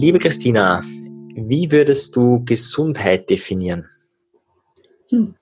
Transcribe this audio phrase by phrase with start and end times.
[0.00, 0.82] Liebe Christina,
[1.34, 3.86] wie würdest du Gesundheit definieren?
[5.10, 5.34] Hm.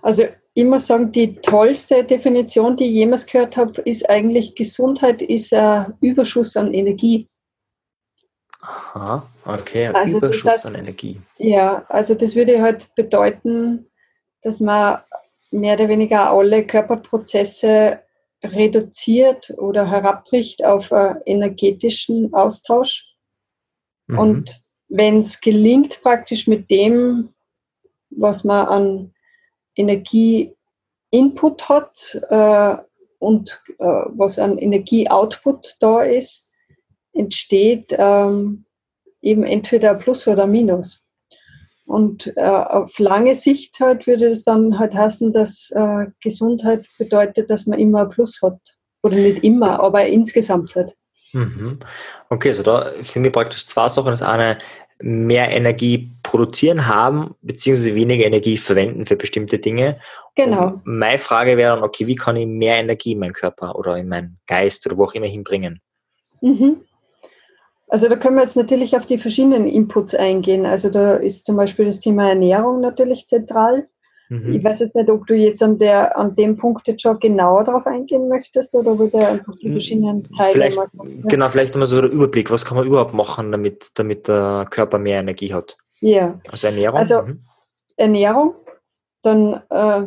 [0.00, 0.24] Also
[0.54, 5.52] ich muss sagen, die tollste Definition, die ich jemals gehört habe, ist eigentlich, Gesundheit ist
[5.52, 7.28] ein Überschuss an Energie.
[8.62, 11.20] Aha, okay, ein also Überschuss heißt, an Energie.
[11.36, 13.84] Ja, also das würde halt bedeuten,
[14.40, 15.00] dass man
[15.50, 18.00] mehr oder weniger alle Körperprozesse
[18.44, 23.04] reduziert oder herabbricht auf einen energetischen Austausch.
[24.06, 24.18] Mhm.
[24.18, 27.30] Und wenn es gelingt, praktisch mit dem,
[28.10, 29.14] was man an
[29.76, 32.76] Energie-Input hat äh,
[33.18, 36.48] und äh, was an Energie-Output da ist,
[37.12, 38.64] entsteht ähm,
[39.22, 41.03] eben entweder ein Plus oder ein Minus.
[41.86, 47.50] Und äh, auf lange Sicht halt würde es dann halt heißen, dass äh, Gesundheit bedeutet,
[47.50, 48.58] dass man immer ein Plus hat.
[49.02, 50.94] Oder nicht immer, aber insgesamt halt.
[51.34, 51.78] Mhm.
[52.30, 54.10] Okay, also da für mich praktisch zwei Sachen.
[54.10, 54.56] Das eine,
[55.00, 59.98] mehr Energie produzieren haben, beziehungsweise weniger Energie verwenden für bestimmte Dinge.
[60.36, 60.68] Genau.
[60.68, 63.96] Und meine Frage wäre dann, okay, wie kann ich mehr Energie in meinen Körper oder
[63.96, 65.80] in meinen Geist oder wo auch immer hinbringen?
[66.40, 66.76] Mhm.
[67.88, 70.66] Also da können wir jetzt natürlich auf die verschiedenen Inputs eingehen.
[70.66, 73.86] Also da ist zum Beispiel das Thema Ernährung natürlich zentral.
[74.30, 74.54] Mhm.
[74.54, 77.64] Ich weiß jetzt nicht, ob du jetzt an, der, an dem Punkt jetzt schon genauer
[77.64, 81.22] darauf eingehen möchtest oder ob du einfach die verschiedenen Teile vielleicht, mal sagen.
[81.28, 84.98] Genau, vielleicht immer so der Überblick, was kann man überhaupt machen, damit, damit der Körper
[84.98, 85.76] mehr Energie hat.
[86.00, 86.40] Ja.
[86.50, 86.98] Also Ernährung.
[86.98, 87.44] Also mhm.
[87.96, 88.54] Ernährung,
[89.22, 90.06] dann äh,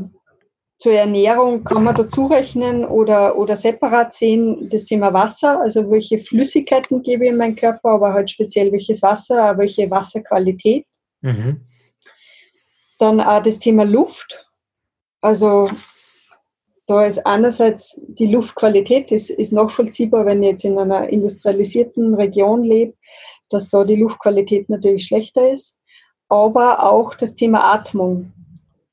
[0.80, 6.20] zur Ernährung kann man dazu rechnen oder, oder separat sehen das Thema Wasser, also welche
[6.20, 10.86] Flüssigkeiten gebe ich in meinen Körper, aber halt speziell welches Wasser, welche Wasserqualität.
[11.22, 11.62] Mhm.
[13.00, 14.48] Dann auch das Thema Luft.
[15.22, 15.70] Also
[16.86, 22.64] da ist einerseits die Luftqualität, ist, ist nachvollziehbar, wenn ich jetzt in einer industrialisierten Region
[22.64, 22.94] lebe,
[23.50, 25.80] dass da die Luftqualität natürlich schlechter ist.
[26.30, 28.32] Aber auch das Thema Atmung.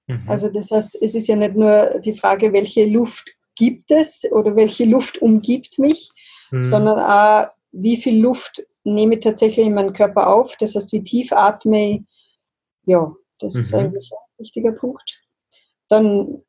[0.07, 0.23] Mhm.
[0.29, 4.57] Also das heißt, es ist ja nicht nur die Frage, welche Luft gibt es oder
[4.57, 6.11] welche Luft umgibt mich,
[6.51, 6.63] mhm.
[6.63, 10.57] sondern auch, wie viel Luft nehme ich tatsächlich in meinen Körper auf.
[10.59, 12.03] Das heißt, wie tief atme ich.
[12.87, 13.61] Ja, das mhm.
[13.61, 15.23] ist eigentlich ein wichtiger Punkt.
[15.89, 16.43] Dann,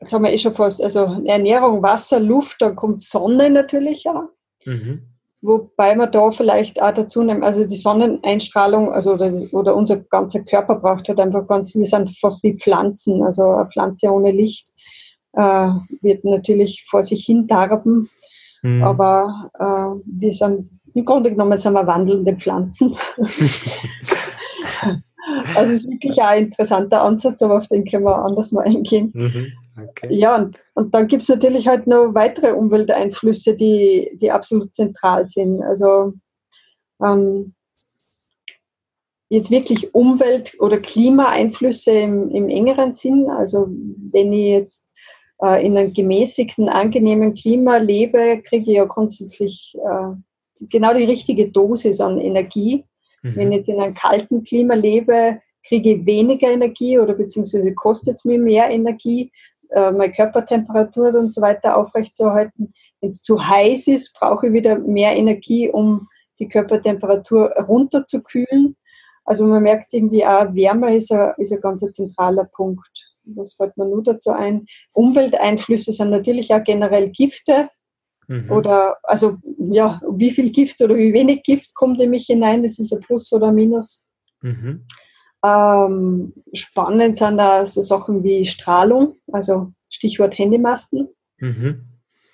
[0.00, 4.28] jetzt haben wir eh schon fast, also Ernährung, Wasser, Luft, dann kommt Sonne natürlich auch.
[4.64, 5.17] Mhm.
[5.40, 10.42] Wobei man da vielleicht auch dazu nehmen, also die Sonneneinstrahlung, also oder, oder unser ganzer
[10.42, 14.68] Körper braucht halt einfach ganz, wir sind fast wie Pflanzen, also eine Pflanze ohne Licht
[15.34, 15.68] äh,
[16.02, 18.10] wird natürlich vor sich hin darben,
[18.62, 18.82] mhm.
[18.82, 22.96] aber äh, wir sind, im Grunde genommen sind wir wandelnde Pflanzen.
[25.54, 28.64] Also es ist wirklich auch ein interessanter Ansatz, aber auf den können wir anders mal
[28.64, 29.12] eingehen.
[29.14, 29.46] Mhm.
[29.80, 30.08] Okay.
[30.10, 35.26] Ja, und, und dann gibt es natürlich halt noch weitere Umwelteinflüsse, die, die absolut zentral
[35.26, 35.62] sind.
[35.62, 36.14] Also
[37.02, 37.54] ähm,
[39.28, 43.28] jetzt wirklich Umwelt- oder Klimaeinflüsse im, im engeren Sinn.
[43.30, 44.88] Also wenn ich jetzt
[45.42, 51.50] äh, in einem gemäßigten, angenehmen Klima lebe, kriege ich ja grundsätzlich äh, genau die richtige
[51.50, 52.84] Dosis an Energie.
[53.22, 53.36] Mhm.
[53.36, 58.16] Wenn ich jetzt in einem kalten Klima lebe, kriege ich weniger Energie oder beziehungsweise kostet
[58.16, 59.30] es mir mehr Energie,
[59.70, 62.72] äh, meine Körpertemperatur und so weiter aufrechtzuerhalten.
[63.00, 66.08] Wenn es zu heiß ist, brauche ich wieder mehr Energie, um
[66.38, 68.76] die Körpertemperatur runterzukühlen.
[69.24, 72.88] Also man merkt irgendwie auch, Wärme ist ein, ist ein ganz zentraler Punkt.
[73.36, 74.66] Was fällt mir nur dazu ein?
[74.92, 77.68] Umwelteinflüsse sind natürlich auch generell Gifte.
[78.26, 78.50] Mhm.
[78.50, 82.78] Oder also ja, wie viel Gift oder wie wenig Gift kommt in mich hinein, das
[82.78, 84.04] ist ein Plus oder ein Minus.
[84.42, 84.86] Mhm.
[85.44, 91.08] Ähm, spannend sind da so Sachen wie Strahlung, also Stichwort Handymasten.
[91.38, 91.84] Mhm.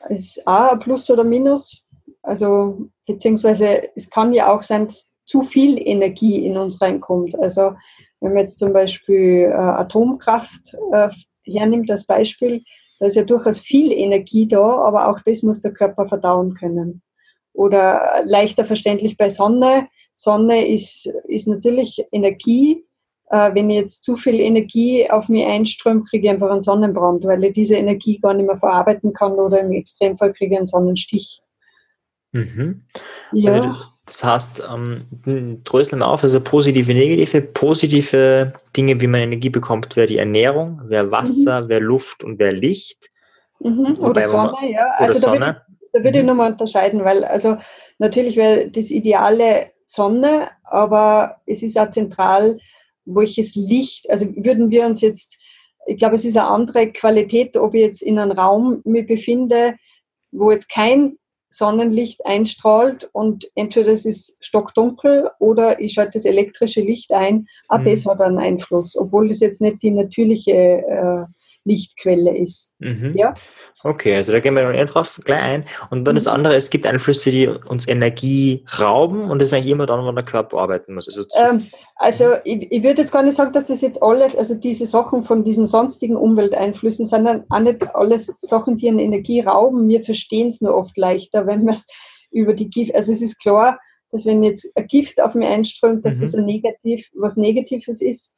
[0.09, 1.87] Ist auch ein Plus oder Minus.
[2.23, 7.39] Also, beziehungsweise es kann ja auch sein, dass zu viel Energie in uns reinkommt.
[7.39, 7.75] Also,
[8.21, 11.11] wenn man jetzt zum Beispiel äh, Atomkraft äh,
[11.45, 12.63] hernimmt als Beispiel,
[12.99, 17.03] da ist ja durchaus viel Energie da, aber auch das muss der Körper verdauen können.
[17.53, 19.89] Oder leichter verständlich bei Sonne.
[20.15, 22.85] Sonne ist, ist natürlich Energie,
[23.31, 27.25] äh, wenn ich jetzt zu viel Energie auf mich einströme, kriege ich einfach einen Sonnenbrand,
[27.25, 30.67] weil ich diese Energie gar nicht mehr verarbeiten kann oder im Extremfall kriege ich einen
[30.67, 31.41] Sonnenstich.
[32.33, 32.85] Mhm.
[33.33, 33.53] Ja.
[33.53, 33.75] Also
[34.07, 35.07] das heißt, ähm,
[35.65, 37.41] dröseln wir auf, also positive, negative.
[37.41, 41.69] Positive Dinge, wie man Energie bekommt, wäre die Ernährung, wäre Wasser, mhm.
[41.69, 43.11] wäre Luft und wäre Licht.
[43.61, 43.97] Mhm.
[43.99, 44.87] Oder Sonne, man, ja.
[44.99, 45.39] Oder also Sonne.
[45.39, 45.63] Da würde,
[45.95, 46.25] da würde mhm.
[46.25, 47.57] ich nochmal unterscheiden, weil also
[47.99, 52.59] natürlich wäre das Ideale Sonne, aber es ist auch zentral,
[53.05, 55.39] welches Licht, also würden wir uns jetzt,
[55.87, 59.77] ich glaube, es ist eine andere Qualität, ob ich jetzt in einem Raum mich befinde,
[60.33, 61.19] wo jetzt kein
[61.51, 67.79] Sonnenlicht einstrahlt und entweder es ist stockdunkel oder ich schalte das elektrische Licht ein, auch
[67.79, 67.85] mhm.
[67.85, 71.25] das hat einen Einfluss, obwohl das jetzt nicht die natürliche äh,
[71.65, 72.73] Lichtquelle ist.
[72.79, 73.15] Mhm.
[73.17, 73.35] Ja?
[73.83, 75.65] Okay, also da gehen wir noch eher drauf gleich ein.
[75.91, 76.19] Und dann mhm.
[76.19, 80.07] das andere, es gibt Einflüsse, die uns Energie rauben und das ist eigentlich immer dann,
[80.07, 81.09] wenn der Körper arbeiten muss.
[81.09, 81.67] Also, ähm,
[81.97, 85.25] also ich, ich, würde jetzt gar nicht sagen, dass das jetzt alles, also diese Sachen
[85.25, 89.89] von diesen sonstigen Umwelteinflüssen, sondern auch nicht alles Sachen, die an Energie rauben.
[89.89, 91.87] Wir verstehen es nur oft leichter, wenn wir es
[92.31, 93.79] über die Gift, also es ist klar,
[94.15, 96.21] dass wenn jetzt ein Gift auf mich einströmt, dass mhm.
[96.21, 98.37] das ein Negativ, was Negatives ist.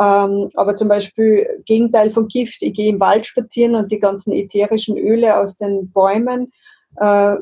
[0.00, 4.32] Ähm, aber zum Beispiel Gegenteil von Gift, ich gehe im Wald spazieren und die ganzen
[4.32, 6.50] ätherischen Öle aus den Bäumen
[6.96, 7.36] äh,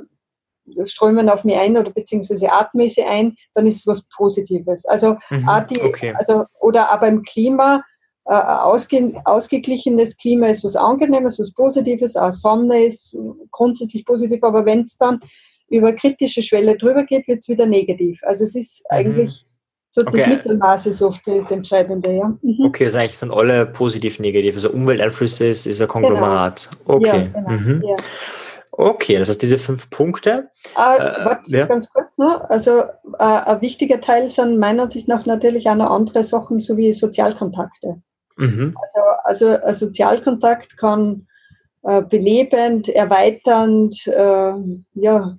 [0.85, 4.85] strömen auf mich ein oder beziehungsweise atme sie ein, dann ist es was Positives.
[4.87, 6.13] Also, mhm, die, okay.
[6.19, 7.85] also oder auch beim Klima,
[8.25, 13.17] äh, ausge, ausgeglichenes Klima ist was Angenehmes, was Positives, auch Sonne ist
[13.53, 15.21] grundsätzlich positiv, aber wenn es dann
[15.69, 18.21] über kritische Schwelle drüber geht, wird es wieder negativ.
[18.23, 18.97] Also es ist mhm.
[18.97, 19.45] eigentlich
[19.91, 20.19] so okay.
[20.19, 22.29] das Mittelmaß ist oft das Entscheidende, ja.
[22.43, 22.67] Mhm.
[22.67, 24.55] Okay, also eigentlich sind alle positiv, negativ.
[24.55, 26.69] Also Umwelteinflüsse ist, ist ein Konglomerat.
[26.85, 26.99] Genau.
[26.99, 27.31] Okay.
[27.35, 27.51] Ja, genau.
[27.51, 27.83] mhm.
[27.83, 27.97] ja.
[28.79, 30.51] Okay, das heißt diese fünf Punkte.
[30.77, 31.65] Äh, äh, warte, ja.
[31.65, 32.43] ganz kurz noch.
[32.51, 36.77] Also äh, ein wichtiger Teil sind meiner Ansicht nach natürlich auch noch andere Sachen, so
[36.77, 38.03] wie Sozialkontakte.
[38.37, 38.77] Mhm.
[38.83, 41.27] Also, also ein Sozialkontakt kann
[41.87, 44.53] äh, belebend, erweiternd, äh,
[44.95, 45.39] ja,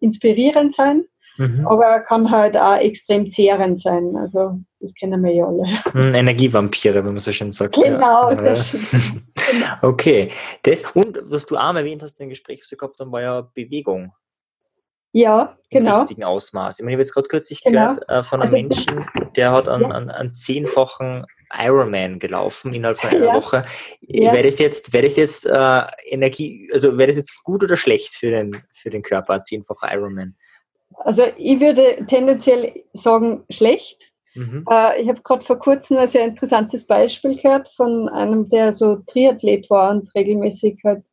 [0.00, 1.04] inspirierend sein.
[1.38, 1.66] Mhm.
[1.66, 4.16] Aber er kann halt auch extrem zehrend sein.
[4.16, 5.64] Also, das kennen wir ja alle.
[5.92, 7.74] Hm, Energievampire, wenn man so schön sagt.
[7.74, 8.36] Genau, ja.
[8.36, 9.22] sehr schön.
[9.82, 10.28] okay.
[10.62, 13.40] Das, und was du auch erwähnt hast im Gespräch, was wir gehabt haben, war ja
[13.54, 14.12] Bewegung.
[15.12, 15.94] Ja, genau.
[15.94, 16.78] Im richtigen Ausmaß.
[16.78, 17.92] Ich meine, ich habe jetzt gerade kürzlich genau.
[17.92, 19.06] gehört äh, von einem also, Menschen,
[19.36, 23.34] der hat einen, einen, einen zehnfachen Ironman gelaufen innerhalb von einer ja.
[23.34, 23.64] Woche.
[24.00, 24.32] Ja.
[24.32, 28.14] Wäre das jetzt, wäre das jetzt äh, Energie, also wäre das jetzt gut oder schlecht
[28.14, 30.34] für den, für den Körper, zehnfacher Ironman?
[30.96, 34.12] Also ich würde tendenziell sagen, schlecht.
[34.34, 34.64] Mhm.
[34.68, 38.96] Äh, ich habe gerade vor kurzem ein sehr interessantes Beispiel gehört von einem, der so
[39.06, 41.04] Triathlet war und regelmäßig halt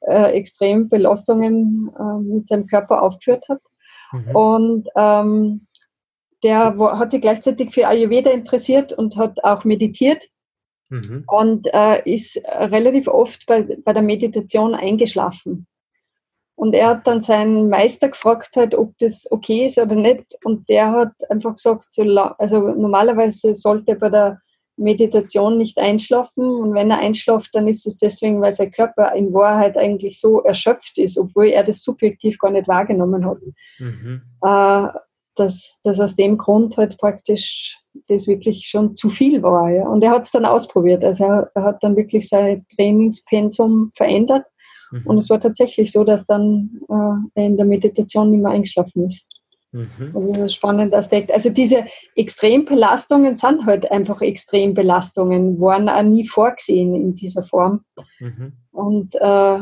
[0.00, 3.60] äh, extrem Belastungen äh, mit seinem Körper aufgeführt hat.
[4.12, 4.36] Mhm.
[4.36, 5.66] Und ähm,
[6.42, 10.24] der hat sich gleichzeitig für Ayurveda interessiert und hat auch meditiert
[10.88, 11.24] mhm.
[11.26, 15.66] und äh, ist relativ oft bei, bei der Meditation eingeschlafen.
[16.54, 20.36] Und er hat dann seinen Meister gefragt, halt, ob das okay ist oder nicht.
[20.42, 24.40] Und der hat einfach gesagt, so, also normalerweise sollte er bei der
[24.76, 26.44] Meditation nicht einschlafen.
[26.44, 30.42] Und wenn er einschlaft, dann ist es deswegen, weil sein Körper in Wahrheit eigentlich so
[30.42, 33.38] erschöpft ist, obwohl er das subjektiv gar nicht wahrgenommen hat.
[33.78, 34.22] Mhm.
[34.42, 34.98] Äh,
[35.38, 39.70] dass, dass aus dem Grund halt praktisch das wirklich schon zu viel war.
[39.70, 39.88] Ja.
[39.88, 41.04] Und er hat es dann ausprobiert.
[41.04, 44.44] Also er, er, hat dann wirklich sein Trainingspensum verändert.
[44.90, 45.02] Mhm.
[45.04, 49.08] Und es war tatsächlich so, dass dann äh, er in der Meditation nicht mehr eingeschlafen
[49.08, 49.26] ist.
[49.72, 49.86] Mhm.
[50.14, 51.30] Also das ist ein spannender Aspekt.
[51.30, 51.84] Also diese
[52.14, 57.84] Extrembelastungen sind halt einfach Extrembelastungen, waren auch nie vorgesehen in dieser Form.
[58.20, 58.52] Mhm.
[58.72, 59.58] Und äh,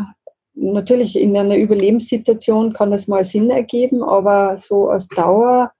[0.56, 5.72] natürlich in einer Überlebenssituation kann das mal Sinn ergeben, aber so als Dauer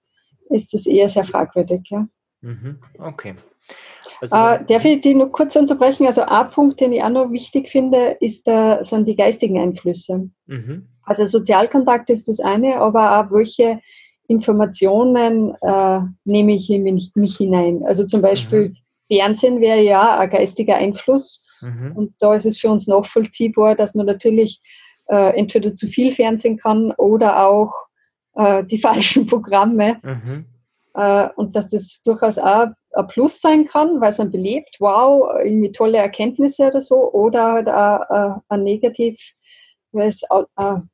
[0.51, 1.89] ist das eher sehr fragwürdig.
[1.91, 2.07] Ja.
[2.43, 2.79] Mhm.
[2.99, 3.35] Okay.
[4.21, 6.07] Also, äh, darf ich die noch kurz unterbrechen?
[6.07, 10.31] Also ein Punkt, den ich auch noch wichtig finde, ist der, sind die geistigen Einflüsse.
[10.47, 10.89] Mhm.
[11.03, 13.81] Also Sozialkontakt ist das eine, aber auch welche
[14.29, 17.83] Informationen äh, nehme ich in mich, mich, hinein.
[17.85, 18.77] Also zum Beispiel mhm.
[19.17, 21.93] Fernsehen wäre ja ein geistiger Einfluss Mhm.
[21.95, 24.61] Und da ist es für uns nachvollziehbar, dass man natürlich
[25.09, 27.73] äh, entweder zu viel Fernsehen kann oder auch
[28.35, 29.99] äh, die falschen Programme.
[30.03, 30.47] Mhm.
[30.95, 35.31] Äh, und dass das durchaus auch ein Plus sein kann, weil es dann belebt, wow,
[35.45, 39.19] irgendwie tolle Erkenntnisse oder so, oder halt auch äh, ein negativ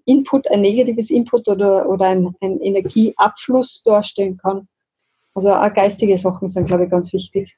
[0.04, 4.68] Input, ein negatives Input oder, oder ein, ein Energieabfluss darstellen kann.
[5.34, 7.56] Also auch geistige Sachen sind, glaube ich, ganz wichtig.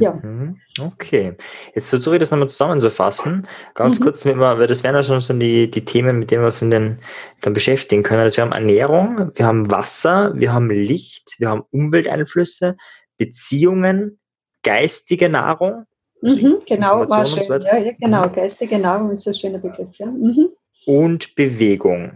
[0.00, 0.12] Ja.
[0.12, 0.58] Mhm.
[0.80, 1.36] Okay.
[1.74, 3.46] Jetzt versuche ich das nochmal zusammenzufassen.
[3.74, 4.04] Ganz mhm.
[4.04, 6.70] kurz, weil das wären ja schon so die, die Themen, mit denen wir uns in
[6.70, 6.98] den,
[7.42, 8.20] dann beschäftigen können.
[8.20, 12.76] Also wir haben Ernährung, wir haben Wasser, wir haben Licht, wir haben Umwelteinflüsse,
[13.18, 14.18] Beziehungen,
[14.62, 15.84] geistige Nahrung.
[16.22, 17.42] Also mhm, genau, war schön.
[17.42, 18.32] So ja, ja, genau, mhm.
[18.32, 19.94] geistige Nahrung ist ein schöner Begriff.
[19.96, 20.06] Ja.
[20.06, 20.48] Mhm.
[20.86, 22.12] Und Bewegung.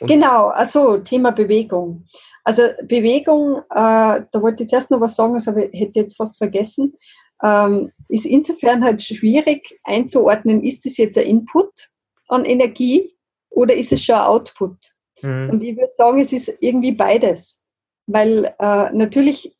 [0.00, 2.04] Und genau, also Thema Bewegung.
[2.44, 6.16] Also Bewegung, äh, da wollte ich zuerst noch was sagen, das aber ich hätte jetzt
[6.16, 6.94] fast vergessen,
[7.42, 11.90] ähm, ist insofern halt schwierig einzuordnen, ist es jetzt ein Input
[12.28, 13.14] an Energie
[13.50, 14.76] oder ist es schon ein Output?
[15.22, 15.50] Mhm.
[15.50, 17.62] Und ich würde sagen, es ist irgendwie beides.
[18.06, 19.56] Weil äh, natürlich,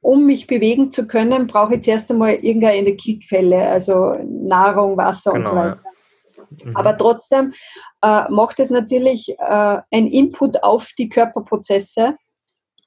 [0.00, 5.44] um mich bewegen zu können, brauche ich zuerst einmal irgendeine Energiequelle, also Nahrung, Wasser genau,
[5.44, 5.80] und so weiter.
[5.84, 5.90] Ja.
[6.64, 6.76] Mhm.
[6.76, 7.52] Aber trotzdem
[8.02, 12.16] äh, macht es natürlich äh, ein Input auf die Körperprozesse.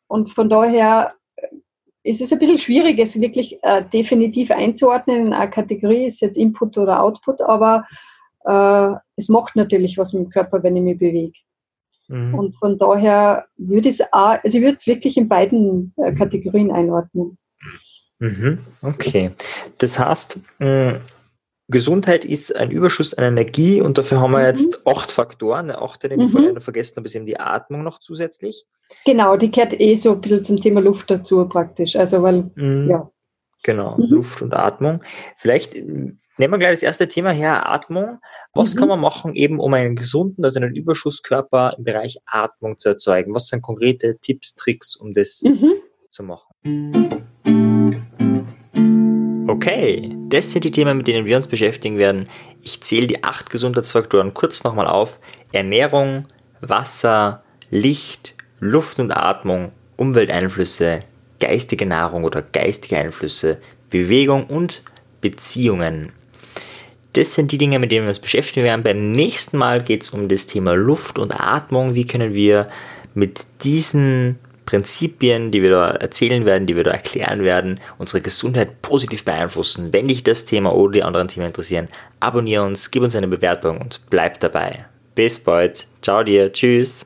[0.07, 1.47] Und von daher äh,
[2.03, 6.37] ist es ein bisschen schwierig, es wirklich äh, definitiv einzuordnen in eine Kategorie, ist jetzt
[6.37, 7.85] Input oder Output, aber
[8.45, 11.37] äh, es macht natürlich was mit dem Körper, wenn ich mich bewege.
[12.07, 12.35] Mhm.
[12.35, 16.71] Und von daher würde ich es also ich würde es wirklich in beiden äh, Kategorien
[16.71, 17.37] einordnen.
[18.19, 18.59] Mhm.
[18.81, 19.31] Okay.
[19.79, 20.39] Das heißt,
[21.67, 24.45] Gesundheit ist ein Überschuss an Energie und dafür haben wir mhm.
[24.45, 25.67] jetzt acht Faktoren.
[25.67, 26.25] Der achte, den mhm.
[26.25, 28.65] ich vorhin vergessen habe, ist eben die Atmung noch zusätzlich.
[29.05, 31.95] Genau, die kehrt eh so ein bisschen zum Thema Luft dazu praktisch.
[31.95, 32.89] Also weil, mhm.
[32.89, 33.09] ja.
[33.63, 34.05] Genau, mhm.
[34.09, 35.01] Luft und Atmung.
[35.37, 35.81] Vielleicht äh,
[36.37, 38.19] nehmen wir gleich das erste Thema her, Atmung.
[38.53, 38.79] Was mhm.
[38.79, 43.33] kann man machen, eben um einen gesunden, also einen Überschusskörper im Bereich Atmung zu erzeugen?
[43.33, 45.73] Was sind konkrete Tipps, Tricks, um das mhm.
[46.11, 46.53] zu machen?
[49.47, 52.27] Okay, das sind die Themen, mit denen wir uns beschäftigen werden.
[52.61, 55.19] Ich zähle die acht Gesundheitsfaktoren kurz nochmal auf.
[55.51, 56.25] Ernährung,
[56.61, 61.01] Wasser, Licht, Luft und Atmung, Umwelteinflüsse,
[61.39, 64.81] geistige Nahrung oder geistige Einflüsse, Bewegung und
[65.21, 66.11] Beziehungen.
[67.13, 68.83] Das sind die Dinge, mit denen wir uns beschäftigen werden.
[68.83, 71.95] Beim nächsten Mal geht es um das Thema Luft und Atmung.
[71.95, 72.67] Wie können wir
[73.13, 78.81] mit diesen Prinzipien, die wir da erzählen werden, die wir da erklären werden, unsere Gesundheit
[78.81, 79.91] positiv beeinflussen.
[79.91, 81.87] Wenn dich das Thema oder die anderen Themen interessieren,
[82.19, 84.85] abonniere uns, gib uns eine Bewertung und bleib dabei.
[85.15, 85.87] Bis bald.
[86.01, 86.51] Ciao dir.
[86.51, 87.03] Tschüss.